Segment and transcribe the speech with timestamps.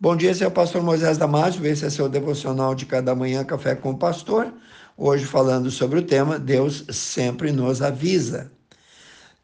[0.00, 3.44] Bom dia, esse é o pastor Moisés Damásio, esse é seu devocional de cada manhã,
[3.44, 4.54] Café com o Pastor.
[4.96, 8.48] Hoje falando sobre o tema Deus sempre nos avisa.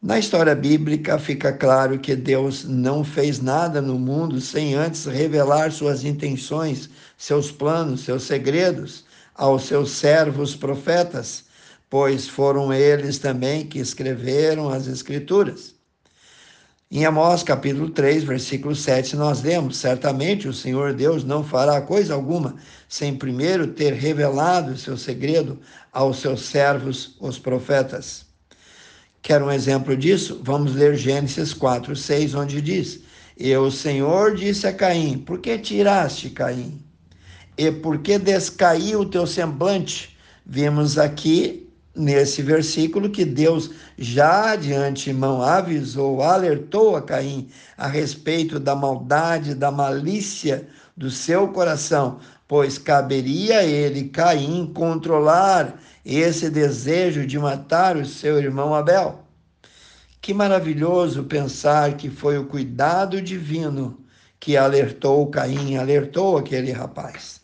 [0.00, 5.72] Na história bíblica fica claro que Deus não fez nada no mundo sem antes revelar
[5.72, 11.46] suas intenções, seus planos, seus segredos aos seus servos profetas,
[11.90, 15.73] pois foram eles também que escreveram as escrituras.
[16.96, 22.14] Em Amós capítulo 3, versículo 7, nós lemos: Certamente o Senhor Deus não fará coisa
[22.14, 22.54] alguma
[22.88, 25.58] sem primeiro ter revelado o seu segredo
[25.92, 28.24] aos seus servos, os profetas.
[29.20, 30.40] Quer um exemplo disso?
[30.44, 33.00] Vamos ler Gênesis 4, 6, onde diz:
[33.36, 36.80] E o Senhor disse a Caim: Por que tiraste, Caim?
[37.58, 40.16] E por que descaiu o teu semblante?
[40.46, 41.63] Vimos aqui
[41.94, 49.54] nesse versículo que Deus já de antemão avisou, alertou a Caim a respeito da maldade,
[49.54, 50.66] da malícia
[50.96, 52.18] do seu coração,
[52.48, 59.20] pois caberia a ele, Caim, controlar esse desejo de matar o seu irmão Abel.
[60.20, 64.00] Que maravilhoso pensar que foi o cuidado divino
[64.40, 67.40] que alertou Caim, alertou aquele rapaz.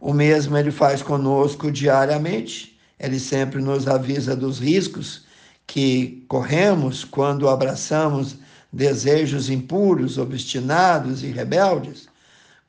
[0.00, 2.69] O mesmo ele faz conosco diariamente
[3.00, 5.24] ele sempre nos avisa dos riscos
[5.66, 8.36] que corremos quando abraçamos
[8.70, 12.08] desejos impuros, obstinados e rebeldes.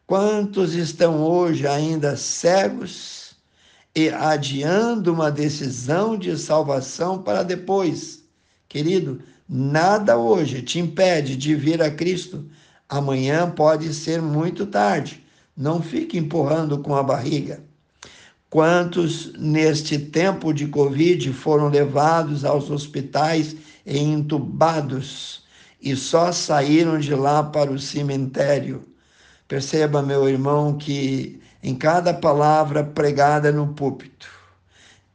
[0.07, 3.35] Quantos estão hoje ainda cegos
[3.93, 8.23] e adiando uma decisão de salvação para depois?
[8.69, 12.49] Querido, nada hoje te impede de vir a Cristo.
[12.87, 15.25] Amanhã pode ser muito tarde.
[15.57, 17.61] Não fique empurrando com a barriga.
[18.51, 25.45] Quantos neste tempo de Covid foram levados aos hospitais e entubados
[25.81, 28.83] e só saíram de lá para o cemitério?
[29.47, 34.27] Perceba, meu irmão, que em cada palavra pregada no púlpito,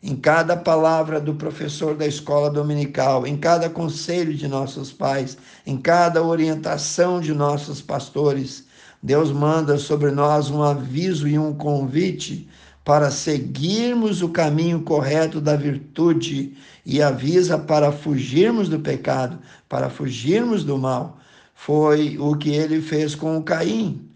[0.02, 5.36] em cada palavra do professor da escola dominical, em cada conselho de nossos pais,
[5.66, 8.64] em cada orientação de nossos pastores,
[9.02, 12.48] Deus manda sobre nós um aviso e um convite
[12.86, 20.62] para seguirmos o caminho correto da virtude e avisa para fugirmos do pecado, para fugirmos
[20.62, 21.18] do mal.
[21.52, 24.08] Foi o que ele fez com o Caim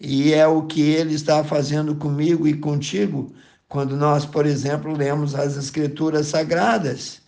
[0.00, 3.32] e é o que ele está fazendo comigo e contigo
[3.68, 7.20] quando nós, por exemplo, lemos as Escrituras Sagradas.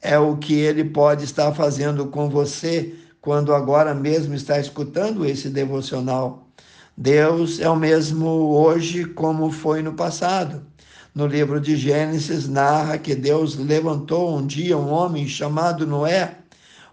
[0.00, 5.48] É o que ele pode estar fazendo com você quando agora mesmo está escutando esse
[5.48, 6.51] devocional.
[7.02, 10.64] Deus é o mesmo hoje como foi no passado.
[11.12, 16.36] No livro de Gênesis narra que Deus levantou um dia um homem chamado Noé,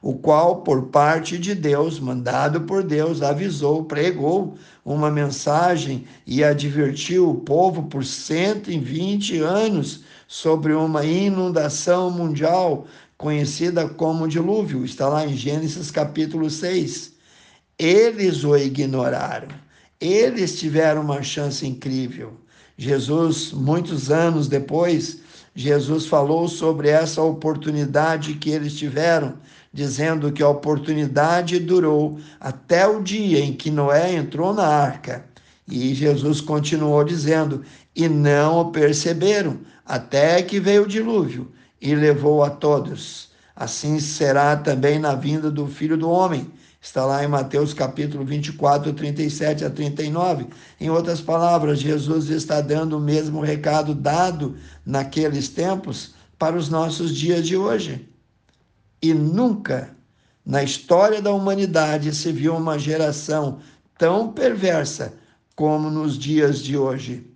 [0.02, 7.30] o qual, por parte de Deus, mandado por Deus, avisou, pregou uma mensagem e advertiu
[7.30, 14.84] o povo por 120 anos sobre uma inundação mundial conhecida como dilúvio.
[14.84, 17.14] Está lá em Gênesis capítulo 6.
[17.78, 19.69] Eles o ignoraram
[20.00, 22.34] eles tiveram uma chance incrível.
[22.78, 25.20] Jesus, muitos anos depois,
[25.54, 29.34] Jesus falou sobre essa oportunidade que eles tiveram,
[29.74, 35.26] dizendo que a oportunidade durou até o dia em que Noé entrou na arca.
[35.68, 37.64] E Jesus continuou dizendo:
[37.96, 41.52] e não o perceberam, até que veio o dilúvio
[41.82, 43.30] e levou a todos.
[43.56, 46.50] Assim será também na vinda do filho do homem.
[46.82, 50.48] Está lá em Mateus capítulo 24, 37 a 39.
[50.80, 57.14] Em outras palavras, Jesus está dando o mesmo recado dado naqueles tempos para os nossos
[57.16, 58.08] dias de hoje.
[59.02, 59.94] E nunca
[60.46, 63.60] na história da humanidade se viu uma geração
[63.98, 65.14] tão perversa
[65.56, 67.30] como nos dias de hoje.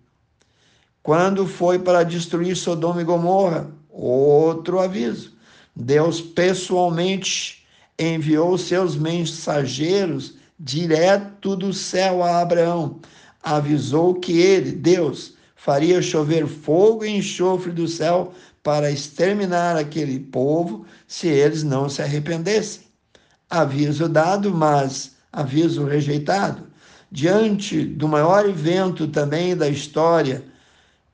[1.04, 5.34] Quando foi para destruir Sodoma e Gomorra, outro aviso.
[5.76, 7.63] Deus pessoalmente
[7.98, 13.00] enviou seus mensageiros direto do céu a Abraão.
[13.42, 20.86] Avisou que ele, Deus, faria chover fogo e enxofre do céu para exterminar aquele povo
[21.08, 22.84] se eles não se arrependessem.
[23.50, 26.68] Aviso dado, mas aviso rejeitado.
[27.12, 30.44] Diante do maior evento também da história,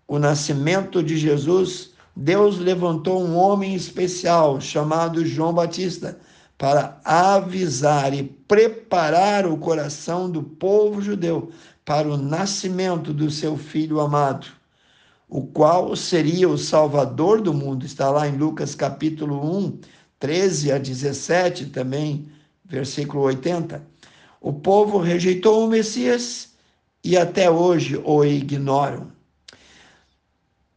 [0.07, 6.17] o nascimento de Jesus, Deus levantou um homem especial chamado João Batista
[6.59, 11.51] para avisar e preparar o coração do povo judeu
[11.85, 14.45] para o nascimento do seu filho amado,
[15.29, 17.85] o qual seria o salvador do mundo.
[17.85, 19.79] Está lá em Lucas capítulo 1,
[20.19, 22.27] 13 a 17 também,
[22.65, 23.81] versículo 80.
[24.41, 26.49] O povo rejeitou o Messias
[27.01, 29.09] e até hoje o ignoram.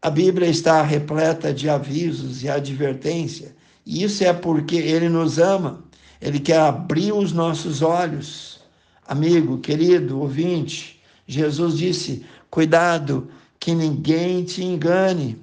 [0.00, 5.82] A Bíblia está repleta de avisos e advertência, isso é porque ele nos ama,
[6.20, 8.60] ele quer abrir os nossos olhos.
[9.06, 15.38] Amigo, querido, ouvinte, Jesus disse: cuidado, que ninguém te engane,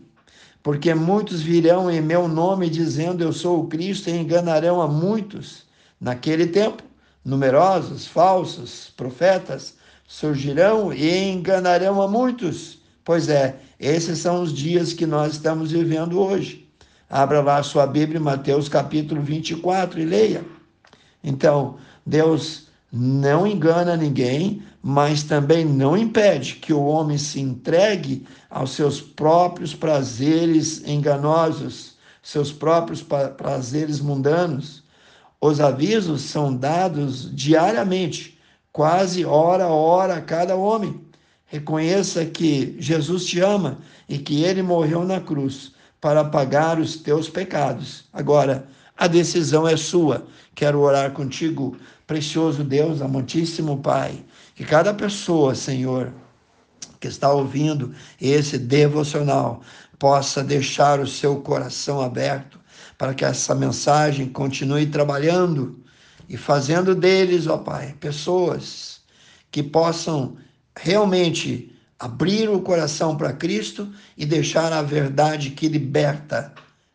[0.64, 5.64] porque muitos virão em meu nome dizendo eu sou o Cristo e enganarão a muitos.
[6.00, 6.84] Naquele tempo,
[7.26, 9.76] numerosos falsos profetas
[10.08, 12.80] surgirão e enganarão a muitos.
[13.04, 16.69] Pois é, esses são os dias que nós estamos vivendo hoje.
[17.10, 20.46] Abra lá a sua Bíblia, Mateus capítulo 24 e leia.
[21.24, 28.72] Então, Deus não engana ninguém, mas também não impede que o homem se entregue aos
[28.72, 33.04] seus próprios prazeres enganosos, seus próprios
[33.36, 34.84] prazeres mundanos.
[35.42, 38.38] Os avisos são dados diariamente,
[38.72, 41.02] quase hora a hora a cada homem.
[41.48, 45.72] Reconheça que Jesus te ama e que ele morreu na cruz
[46.02, 48.06] para pagar os teus pecados.
[48.14, 48.68] Agora,
[48.98, 50.28] a decisão é sua.
[50.56, 54.24] Quero orar contigo, precioso Deus, amantíssimo Pai,
[54.56, 56.12] que cada pessoa, Senhor,
[57.00, 59.62] que está ouvindo esse devocional,
[59.98, 62.60] possa deixar o seu coração aberto
[62.98, 65.80] para que essa mensagem continue trabalhando
[66.28, 69.00] e fazendo deles, ó Pai, pessoas
[69.50, 70.38] que possam
[70.78, 76.54] realmente abrir o coração para Cristo e deixar a verdade que liberta,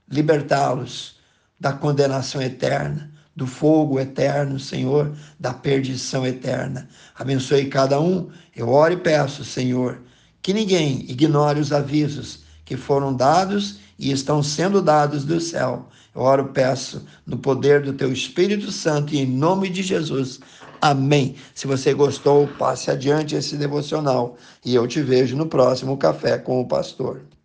[0.09, 1.17] libertá-los
[1.61, 6.89] da condenação eterna, do fogo eterno, Senhor, da perdição eterna.
[7.15, 8.31] Abençoe cada um.
[8.57, 10.01] Eu oro e peço, Senhor,
[10.41, 15.89] que ninguém ignore os avisos que foram dados e estão sendo dados do céu.
[16.15, 20.41] Eu oro e peço no poder do teu Espírito Santo e em nome de Jesus.
[20.87, 21.37] Amém.
[21.55, 26.61] Se você gostou, passe adiante esse devocional e eu te vejo no próximo Café com
[26.61, 27.25] o Pastor.